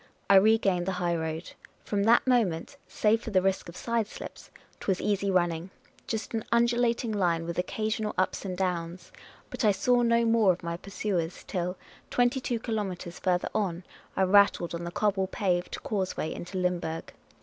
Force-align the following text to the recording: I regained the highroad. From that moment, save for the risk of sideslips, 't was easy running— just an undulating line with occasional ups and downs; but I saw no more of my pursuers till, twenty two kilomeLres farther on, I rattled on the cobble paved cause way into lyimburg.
I 0.31 0.37
regained 0.37 0.87
the 0.87 0.93
highroad. 0.93 1.51
From 1.85 2.05
that 2.05 2.25
moment, 2.25 2.75
save 2.87 3.21
for 3.21 3.29
the 3.29 3.39
risk 3.43 3.69
of 3.69 3.75
sideslips, 3.75 4.49
't 4.79 4.87
was 4.87 4.99
easy 4.99 5.29
running— 5.29 5.69
just 6.07 6.33
an 6.33 6.43
undulating 6.51 7.11
line 7.11 7.45
with 7.45 7.59
occasional 7.59 8.15
ups 8.17 8.43
and 8.43 8.57
downs; 8.57 9.11
but 9.51 9.63
I 9.63 9.71
saw 9.71 10.01
no 10.01 10.25
more 10.25 10.51
of 10.53 10.63
my 10.63 10.75
pursuers 10.75 11.43
till, 11.45 11.77
twenty 12.09 12.41
two 12.41 12.59
kilomeLres 12.59 13.19
farther 13.19 13.49
on, 13.53 13.83
I 14.17 14.23
rattled 14.23 14.73
on 14.73 14.85
the 14.85 14.91
cobble 14.91 15.27
paved 15.27 15.77
cause 15.83 16.17
way 16.17 16.33
into 16.33 16.57
lyimburg. 16.57 17.09